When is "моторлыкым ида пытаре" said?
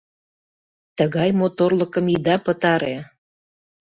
1.39-2.95